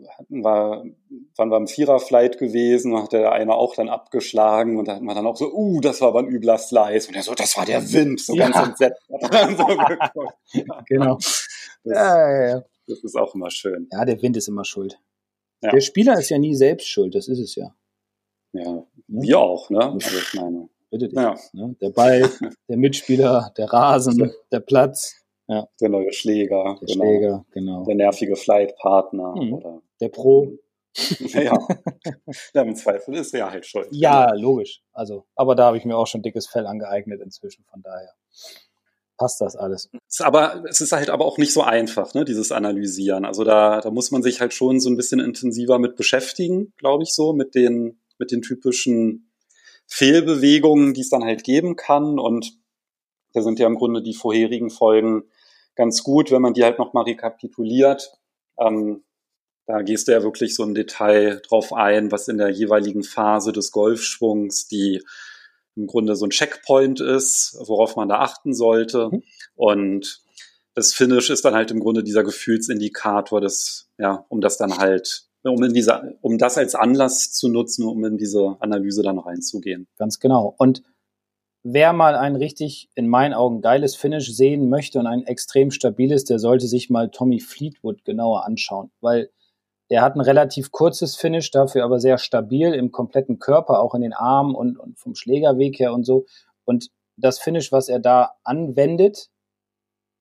[0.09, 0.85] hatten wir,
[1.37, 5.15] waren wir im Viererflight gewesen, hat der eine auch dann abgeschlagen und da hatten wir
[5.15, 7.65] dann auch so, uh, das war aber ein übler Slice und er so, das war
[7.65, 8.49] der Wind, so ja.
[8.49, 9.03] ganz entsetzt.
[9.57, 9.67] so
[10.87, 11.17] genau.
[11.17, 11.49] Das,
[11.85, 12.63] ja, ja, ja.
[12.87, 13.89] das ist auch immer schön.
[13.91, 14.99] Ja, der Wind ist immer schuld.
[15.63, 15.71] Ja.
[15.71, 17.75] Der Spieler ist ja nie selbst schuld, das ist es ja.
[18.53, 19.93] Ja, wir auch, ne?
[19.93, 20.69] Also ich meine.
[20.91, 21.17] Bitte dich.
[21.17, 21.37] Ja.
[21.53, 21.77] Ne?
[21.81, 22.29] Der Ball,
[22.69, 25.17] der Mitspieler, der Rasen, der Platz.
[25.47, 25.69] Ja.
[25.81, 26.79] Der neue Schläger.
[26.81, 27.05] Der genau.
[27.05, 27.85] Schläger, genau.
[27.85, 29.37] Der nervige Flightpartner.
[29.37, 29.55] Mhm.
[29.55, 30.53] Oder der Pro.
[31.21, 31.57] ja.
[32.55, 33.89] ja, im Zweifel ist er halt schuld.
[33.93, 34.83] Ja, logisch.
[34.93, 38.13] Also, aber da habe ich mir auch schon dickes Fell angeeignet inzwischen, von daher
[39.21, 39.91] passt das alles.
[40.21, 43.27] Aber es ist halt aber auch nicht so einfach, ne, dieses Analysieren.
[43.27, 47.03] Also da, da muss man sich halt schon so ein bisschen intensiver mit beschäftigen, glaube
[47.03, 49.31] ich so, mit den, mit den typischen
[49.87, 52.19] Fehlbewegungen, die es dann halt geben kann.
[52.19, 52.59] Und
[53.35, 55.25] da sind ja im Grunde die vorherigen Folgen
[55.75, 58.15] ganz gut, wenn man die halt nochmal rekapituliert.
[58.59, 59.05] Ähm,
[59.67, 63.53] da gehst du ja wirklich so im Detail drauf ein, was in der jeweiligen Phase
[63.53, 65.03] des Golfschwungs die
[65.77, 69.09] im Grunde so ein Checkpoint ist, worauf man da achten sollte.
[69.11, 69.23] Mhm.
[69.55, 70.23] Und
[70.75, 75.25] das Finish ist dann halt im Grunde dieser Gefühlsindikator, das, ja, um das dann halt,
[75.43, 79.89] um in dieser, um das als Anlass zu nutzen, um in diese Analyse dann reinzugehen.
[79.99, 80.55] Ganz genau.
[80.59, 80.83] Und
[81.63, 86.25] wer mal ein richtig, in meinen Augen, geiles Finish sehen möchte und ein extrem stabiles,
[86.25, 89.31] der sollte sich mal Tommy Fleetwood genauer anschauen, weil
[89.91, 94.03] der hat ein relativ kurzes Finish, dafür aber sehr stabil im kompletten Körper, auch in
[94.03, 96.27] den Armen und, und vom Schlägerweg her und so.
[96.65, 99.31] Und das Finish, was er da anwendet,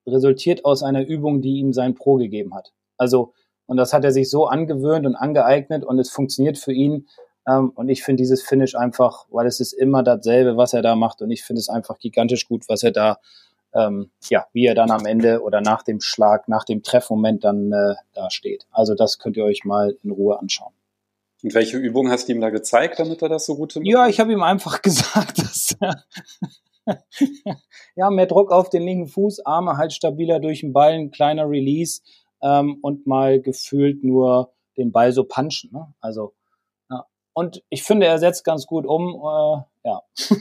[0.06, 2.72] resultiert aus einer Übung, die ihm sein Pro gegeben hat.
[2.96, 3.32] Also,
[3.66, 7.06] und das hat er sich so angewöhnt und angeeignet und es funktioniert für ihn.
[7.46, 10.96] Ähm, und ich finde dieses Finish einfach, weil es ist immer dasselbe, was er da
[10.96, 11.22] macht.
[11.22, 13.18] Und ich finde es einfach gigantisch gut, was er da
[13.74, 17.72] ähm, ja, wie er dann am Ende oder nach dem Schlag, nach dem Treffmoment dann
[17.72, 18.66] äh, da steht.
[18.70, 20.72] Also das könnt ihr euch mal in Ruhe anschauen.
[21.42, 23.94] Und welche Übung hast du ihm da gezeigt, damit er das so gut hinbekommt?
[23.94, 25.76] Ja, ich habe ihm einfach gesagt, dass
[27.94, 31.48] ja, mehr Druck auf den linken Fuß, Arme halt stabiler durch den Ball, ein kleiner
[31.48, 32.02] Release
[32.42, 35.70] ähm, und mal gefühlt nur den Ball so punchen.
[35.72, 35.92] Ne?
[36.00, 36.34] Also
[36.90, 37.06] ja.
[37.32, 39.14] und ich finde, er setzt ganz gut um.
[39.14, 40.02] Äh, ja.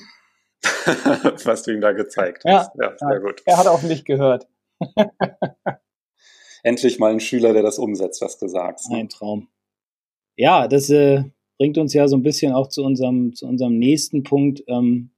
[1.46, 2.72] was du ihm da gezeigt hast.
[2.76, 3.42] Ja, ja sehr gut.
[3.46, 4.48] Er hat auch nicht gehört.
[6.64, 8.90] Endlich mal ein Schüler, der das umsetzt, was du sagst.
[8.92, 8.98] Ne?
[8.98, 9.48] Ein Traum.
[10.36, 11.24] Ja, das äh,
[11.58, 14.64] bringt uns ja so ein bisschen auch zu unserem, zu unserem nächsten Punkt.
[14.68, 15.12] Ähm,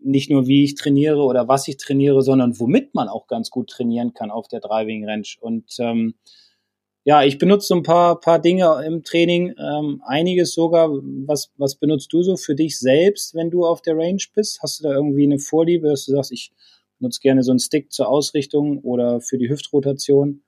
[0.00, 3.70] nicht nur wie ich trainiere oder was ich trainiere, sondern womit man auch ganz gut
[3.70, 5.26] trainieren kann auf der Driving Range.
[5.40, 6.14] Und ähm,
[7.04, 10.90] ja, ich benutze so ein paar, paar Dinge im Training, ähm, einiges sogar.
[10.90, 14.60] Was, was benutzt du so für dich selbst, wenn du auf der Range bist?
[14.62, 16.52] Hast du da irgendwie eine Vorliebe, dass du sagst, ich
[16.98, 20.42] benutze gerne so einen Stick zur Ausrichtung oder für die Hüftrotation?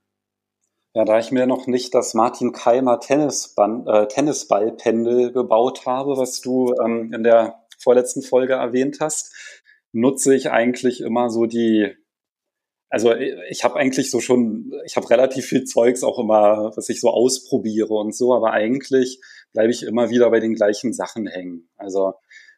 [0.94, 6.42] Ja, da ich mir noch nicht das Martin Keimer Tennisband, äh, Tennisballpendel gebaut habe, was
[6.42, 9.34] du ähm, in der vorletzten Folge erwähnt hast,
[9.92, 11.96] nutze ich eigentlich immer so die
[12.92, 17.00] also ich habe eigentlich so schon, ich habe relativ viel Zeugs auch immer, was ich
[17.00, 19.18] so ausprobiere und so, aber eigentlich
[19.54, 21.70] bleibe ich immer wieder bei den gleichen Sachen hängen.
[21.78, 22.12] Also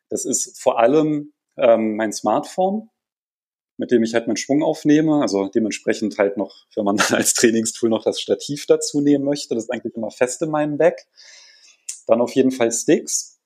[0.08, 2.90] das ist vor allem ähm, mein Smartphone,
[3.76, 5.22] mit dem ich halt meinen Schwung aufnehme.
[5.22, 9.54] Also dementsprechend halt noch, wenn man dann als Trainingstool noch das Stativ dazu nehmen möchte,
[9.54, 11.06] das ist eigentlich immer fest in meinem Bag.
[12.08, 13.38] Dann auf jeden Fall Sticks,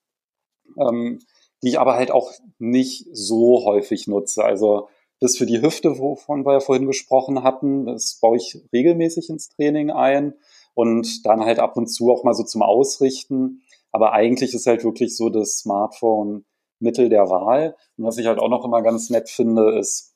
[0.81, 1.18] ähm,
[1.62, 4.42] die ich aber halt auch nicht so häufig nutze.
[4.42, 4.88] Also
[5.20, 9.48] das für die Hüfte, wovon wir ja vorhin gesprochen hatten, das baue ich regelmäßig ins
[9.48, 10.35] Training ein
[10.74, 13.62] und dann halt ab und zu auch mal so zum Ausrichten.
[13.90, 16.44] Aber eigentlich ist halt wirklich so das Smartphone
[16.78, 17.76] Mittel der Wahl.
[17.96, 20.14] Und was ich halt auch noch immer ganz nett finde, ist,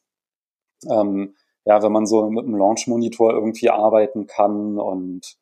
[0.89, 1.35] ähm,
[1.65, 5.37] ja, wenn man so mit einem Launch-Monitor irgendwie arbeiten kann und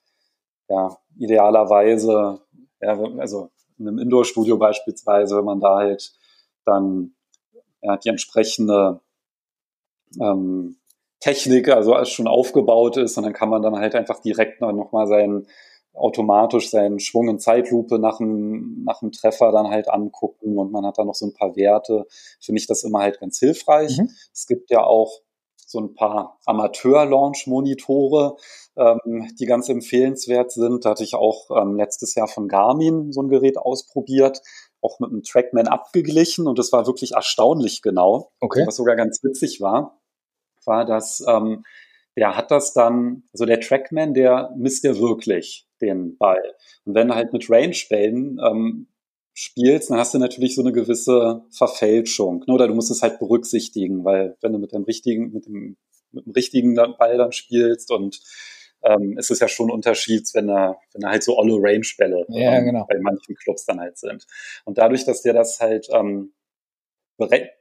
[0.69, 2.41] ja, idealerweise,
[2.81, 6.13] ja, also in einem Indoor-Studio beispielsweise, wenn man da halt
[6.65, 7.15] dann
[7.83, 9.01] ja, die entsprechende
[10.21, 10.77] ähm,
[11.21, 15.07] Technik, also als schon aufgebaut ist und dann kann man dann halt einfach direkt nochmal
[15.07, 15.47] seinen
[15.93, 20.87] automatisch seinen Schwung in Zeitlupe nach dem, nach dem Treffer dann halt angucken und man
[20.87, 22.07] hat da noch so ein paar Werte.
[22.41, 23.99] Finde ich das immer halt ganz hilfreich.
[23.99, 24.11] Mhm.
[24.33, 25.21] Es gibt ja auch
[25.67, 28.37] so ein paar Amateur-Launch-Monitore,
[28.77, 30.85] ähm, die ganz empfehlenswert sind.
[30.85, 34.43] Da hatte ich auch ähm, letztes Jahr von Garmin so ein Gerät ausprobiert,
[34.81, 38.65] auch mit einem Trackman abgeglichen und das war wirklich erstaunlich genau, okay.
[38.67, 40.00] was sogar ganz witzig war
[40.67, 41.65] war, dass ähm,
[42.17, 46.43] der hat das dann, also der Trackman, der misst ja wirklich den Ball.
[46.85, 48.89] Und wenn du halt mit Range-Bällen ähm,
[49.33, 52.45] spielst, dann hast du natürlich so eine gewisse Verfälschung.
[52.47, 52.55] Ne?
[52.55, 55.77] Oder du musst es halt berücksichtigen, weil wenn du mit dem richtigen, mit dem,
[56.13, 58.21] mit dem richtigen Ball dann spielst und
[58.83, 62.27] ähm, ist es ja schon ein Unterschied, wenn da, wenn da halt so olle Range-Bälle
[62.29, 62.87] ja, ähm, genau.
[62.89, 64.27] bei manchen Clubs dann halt sind.
[64.65, 66.33] Und dadurch, dass der das halt ähm,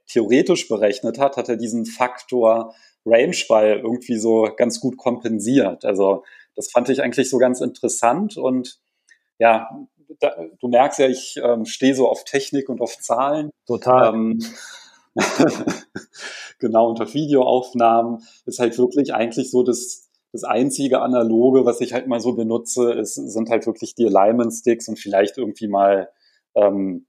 [0.07, 2.73] theoretisch berechnet hat, hat er diesen Faktor
[3.05, 5.85] Range-Ball irgendwie so ganz gut kompensiert.
[5.85, 6.23] Also
[6.55, 8.79] das fand ich eigentlich so ganz interessant und
[9.37, 9.69] ja,
[10.19, 13.51] da, du merkst ja, ich ähm, stehe so auf Technik und auf Zahlen.
[13.65, 14.13] Total.
[14.13, 14.39] Ähm,
[16.59, 21.93] genau, und auf Videoaufnahmen ist halt wirklich eigentlich so das, das einzige Analoge, was ich
[21.93, 26.09] halt mal so benutze, ist, sind halt wirklich die Alignment Sticks und vielleicht irgendwie mal
[26.55, 27.05] ähm,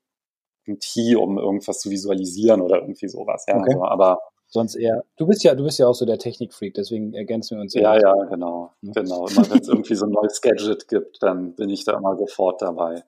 [0.66, 3.44] ein Tee, um irgendwas zu visualisieren oder irgendwie sowas.
[3.48, 3.72] Ja, okay.
[3.72, 5.04] also, aber sonst eher.
[5.16, 7.74] Du bist ja, du bist ja auch so der Technikfreak, deswegen ergänzen wir uns.
[7.74, 8.92] Ja, ja, genau, ja.
[8.92, 9.26] genau.
[9.28, 12.60] Immer wenn es irgendwie so ein neues Gadget gibt, dann bin ich da immer sofort
[12.62, 13.04] dabei.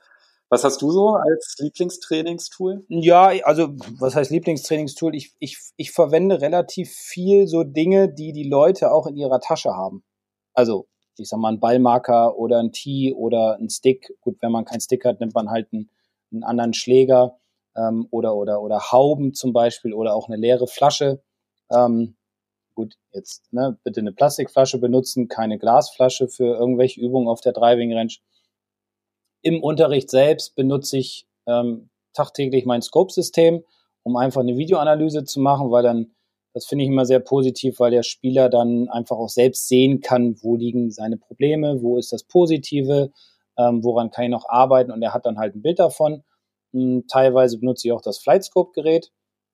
[0.49, 2.85] Was hast du so als Lieblingstrainingstool?
[2.89, 5.15] Ja, also was heißt Lieblingstrainingstool?
[5.15, 9.71] Ich, ich, ich verwende relativ viel so Dinge, die die Leute auch in ihrer Tasche
[9.71, 10.05] haben.
[10.53, 14.13] Also ich sag mal ein Ballmarker oder ein Tee oder ein Stick.
[14.21, 15.89] Gut, wenn man keinen Stick hat, nimmt man halt einen,
[16.31, 17.39] einen anderen Schläger
[17.77, 21.23] ähm, oder oder oder Hauben zum Beispiel oder auch eine leere Flasche.
[21.71, 22.17] Ähm,
[22.75, 27.95] gut, jetzt ne, bitte eine Plastikflasche benutzen, keine Glasflasche für irgendwelche Übungen auf der Driving
[27.95, 28.13] Range.
[29.43, 33.65] Im Unterricht selbst benutze ich ähm, tagtäglich mein Scope-System,
[34.03, 36.13] um einfach eine Videoanalyse zu machen, weil dann,
[36.55, 40.37] das finde ich immer sehr positiv, weil der Spieler dann einfach auch selbst sehen kann,
[40.43, 43.11] wo liegen seine Probleme, wo ist das Positive,
[43.59, 46.23] ähm, woran kann ich noch arbeiten und er hat dann halt ein Bild davon.
[46.73, 49.11] Hm, teilweise benutze ich auch das Flightscope-Gerät.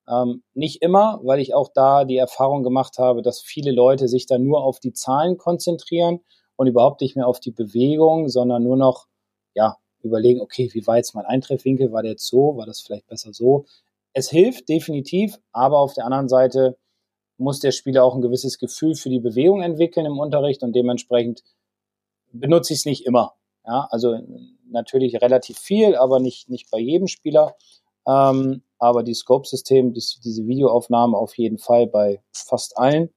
[0.07, 4.25] Ähm, nicht immer, weil ich auch da die Erfahrung gemacht habe, dass viele Leute sich
[4.25, 6.21] dann nur auf die Zahlen konzentrieren
[6.55, 9.07] und überhaupt nicht mehr auf die Bewegung, sondern nur noch
[9.53, 11.91] ja, überlegen, okay, wie war jetzt mein Eintreffwinkel?
[11.91, 12.57] War der jetzt so?
[12.57, 13.65] War das vielleicht besser so?
[14.13, 16.77] Es hilft definitiv, aber auf der anderen Seite
[17.37, 21.43] muss der Spieler auch ein gewisses Gefühl für die Bewegung entwickeln im Unterricht und dementsprechend
[22.31, 23.35] benutze ich es nicht immer.
[23.69, 24.17] Ja, also
[24.71, 27.55] natürlich relativ viel, aber nicht, nicht bei jedem Spieler.
[28.07, 33.09] Ähm, aber die Scope-System, diese Videoaufnahme auf jeden Fall bei fast allen.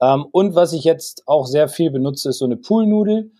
[0.00, 3.32] Ähm, und was ich jetzt auch sehr viel benutze, ist so eine Poolnudel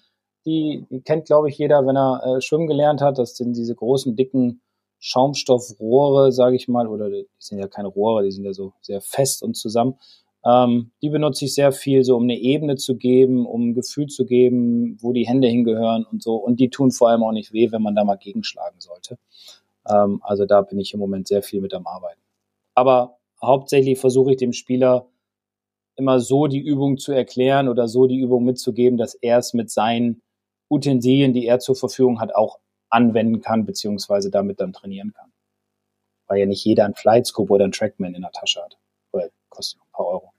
[0.48, 3.18] die, die kennt, glaube ich, jeder, wenn er äh, schwimmen gelernt hat.
[3.18, 4.62] Das sind diese großen, dicken
[4.98, 9.00] Schaumstoffrohre, sage ich mal, oder die sind ja keine Rohre, die sind ja so sehr
[9.00, 9.96] fest und zusammen.
[10.44, 14.06] Ähm, die benutze ich sehr viel, so um eine Ebene zu geben, um ein Gefühl
[14.06, 16.36] zu geben, wo die Hände hingehören und so.
[16.36, 19.18] Und die tun vor allem auch nicht weh, wenn man da mal gegenschlagen sollte.
[19.88, 22.20] Ähm, also da bin ich im Moment sehr viel mit am Arbeiten.
[22.74, 25.08] Aber hauptsächlich versuche ich dem Spieler
[25.96, 29.70] immer so die Übung zu erklären oder so die Übung mitzugeben, dass er es mit
[29.70, 30.22] seinen
[30.70, 35.32] Utensilien, die er zur Verfügung hat, auch anwenden kann, beziehungsweise damit dann trainieren kann.
[36.28, 38.78] Weil ja nicht jeder ein Flightscope oder ein Trackman in der Tasche hat.
[39.48, 40.32] Kostet ein paar Euro.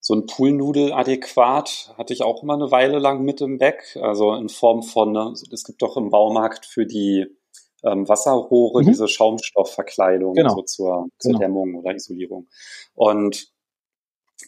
[0.00, 3.98] So ein Poolnudel adäquat hatte ich auch immer eine Weile lang mit im Back.
[4.00, 7.26] Also in Form von, ne, es gibt doch im Baumarkt für die
[7.84, 8.86] ähm, Wasserrohre mhm.
[8.86, 10.54] diese Schaumstoffverkleidung genau.
[10.54, 11.38] so zur, zur genau.
[11.38, 12.48] Dämmung oder Isolierung.
[12.94, 13.52] Und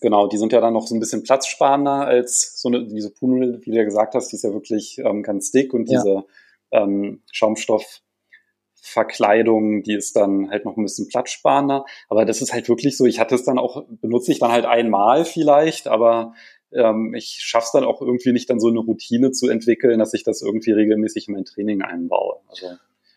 [0.00, 3.60] Genau, die sind ja dann noch so ein bisschen platzsparender als so eine, diese Punel,
[3.62, 6.00] wie du ja gesagt hast, die ist ja wirklich ähm, ganz dick und ja.
[6.00, 6.24] diese
[6.70, 7.22] ähm,
[8.82, 11.84] Schaumstoffverkleidung, die ist dann halt noch ein bisschen platzsparender.
[12.08, 14.66] Aber das ist halt wirklich so, ich hatte es dann auch, benutze ich dann halt
[14.66, 16.34] einmal vielleicht, aber
[16.72, 20.14] ähm, ich schaffe es dann auch irgendwie nicht, dann so eine Routine zu entwickeln, dass
[20.14, 22.36] ich das irgendwie regelmäßig in mein Training einbaue.
[22.48, 22.66] Also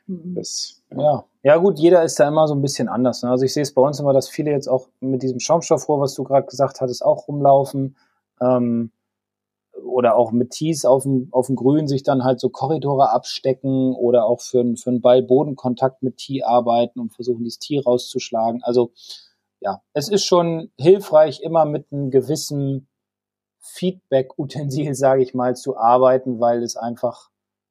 [0.08, 0.36] Mhm.
[0.36, 1.02] Das, ja.
[1.02, 1.26] ja.
[1.42, 3.24] ja, gut, jeder ist da immer so ein bisschen anders.
[3.24, 3.30] Ne?
[3.32, 6.14] Also ich sehe es bei uns immer, dass viele jetzt auch mit diesem Schaumstoffrohr, was
[6.14, 7.96] du gerade gesagt hattest, auch rumlaufen.
[8.40, 8.92] Ähm,
[9.84, 13.94] oder auch mit Tees auf dem, auf dem Grün sich dann halt so Korridore abstecken
[13.94, 18.62] oder auch für, für einen Ball Bodenkontakt mit Tee arbeiten und versuchen, dieses Tee rauszuschlagen.
[18.64, 18.92] Also
[19.60, 22.88] ja, es ist schon hilfreich, immer mit einem gewissen
[23.60, 27.30] Feedback-Utensil, sage ich mal, zu arbeiten, weil es einfach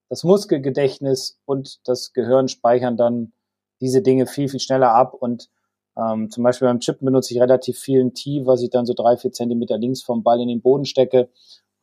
[0.08, 3.32] das Muskelgedächtnis und das Gehirn speichern dann
[3.80, 5.14] diese Dinge viel, viel schneller ab.
[5.14, 5.50] Und
[5.96, 8.94] ähm, zum Beispiel beim Chip benutze ich relativ viel ein Tee, was ich dann so
[8.94, 11.28] drei, vier Zentimeter links vom Ball in den Boden stecke.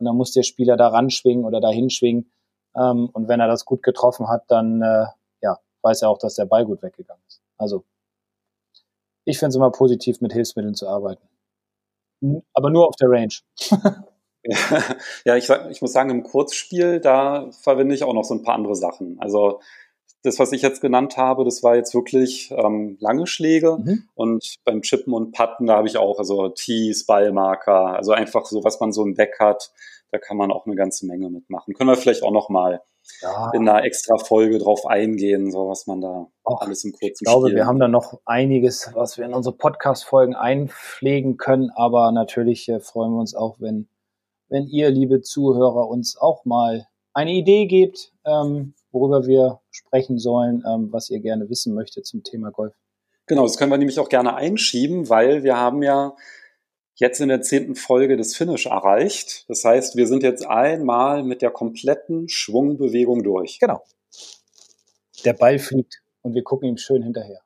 [0.02, 2.32] Und dann muss der Spieler da ranschwingen oder da hinschwingen.
[2.76, 5.06] Ähm, und wenn er das gut getroffen hat, dann äh,
[5.44, 7.40] ja, weiß er auch, dass der Ball gut weggegangen ist.
[7.60, 7.84] Also
[9.26, 11.22] ich finde es immer positiv, mit Hilfsmitteln zu arbeiten.
[12.52, 13.34] Aber nur auf der Range.
[15.24, 18.56] ja, ich, ich muss sagen, im Kurzspiel, da verwende ich auch noch so ein paar
[18.56, 19.20] andere Sachen.
[19.20, 19.60] Also
[20.24, 23.78] das, was ich jetzt genannt habe, das war jetzt wirklich ähm, lange Schläge.
[23.84, 24.04] Mhm.
[24.14, 28.64] Und beim Chippen und Putten, da habe ich auch also Tees, Ballmarker, also einfach so,
[28.64, 29.72] was man so im Deck hat,
[30.12, 31.74] da kann man auch eine ganze Menge mitmachen.
[31.74, 32.82] Können wir vielleicht auch noch mal
[33.22, 33.52] ja.
[33.54, 37.26] in einer extra Folge drauf eingehen, so was man da Och, alles im kurzen Ich
[37.26, 42.12] glaube, Spiel wir haben da noch einiges, was wir in unsere Podcast-Folgen einpflegen können, aber
[42.12, 43.88] natürlich äh, freuen wir uns auch, wenn
[44.52, 50.64] wenn ihr, liebe Zuhörer, uns auch mal eine Idee gebt, ähm, worüber wir sprechen sollen,
[50.68, 52.74] ähm, was ihr gerne wissen möchtet zum Thema Golf.
[53.28, 56.16] Genau, das können wir nämlich auch gerne einschieben, weil wir haben ja
[56.96, 59.46] jetzt in der zehnten Folge das Finish erreicht.
[59.50, 63.60] Das heißt, wir sind jetzt einmal mit der kompletten Schwungbewegung durch.
[63.60, 63.84] Genau.
[65.26, 67.42] Der Ball fliegt und wir gucken ihm schön hinterher.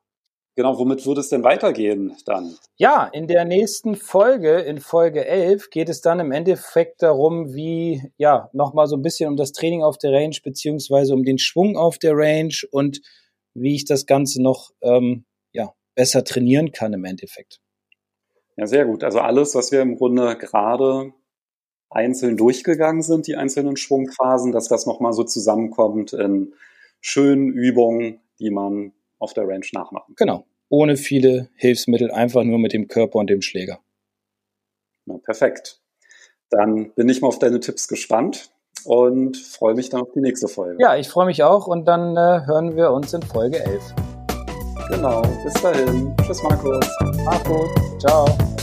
[0.56, 2.56] Genau, womit würde es denn weitergehen dann?
[2.76, 8.10] Ja, in der nächsten Folge, in Folge 11, geht es dann im Endeffekt darum, wie,
[8.16, 11.76] ja, nochmal so ein bisschen um das Training auf der Range, beziehungsweise um den Schwung
[11.76, 13.02] auf der Range und
[13.52, 17.60] wie ich das Ganze noch, ähm, ja, besser trainieren kann im Endeffekt.
[18.56, 19.04] Ja, sehr gut.
[19.04, 21.12] Also alles, was wir im Grunde gerade
[21.90, 26.54] einzeln durchgegangen sind, die einzelnen Schwungphasen, dass das nochmal so zusammenkommt in
[27.02, 30.14] schönen Übungen, die man auf der Range nachmachen.
[30.16, 30.46] Genau.
[30.68, 33.78] Ohne viele Hilfsmittel, einfach nur mit dem Körper und dem Schläger.
[35.06, 35.80] Na, perfekt.
[36.50, 38.50] Dann bin ich mal auf deine Tipps gespannt
[38.84, 40.80] und freue mich dann auf die nächste Folge.
[40.80, 43.94] Ja, ich freue mich auch und dann äh, hören wir uns in Folge 11.
[44.90, 46.14] Genau, bis dahin.
[46.22, 46.86] Tschüss, Markus.
[47.24, 48.55] Markus, ciao.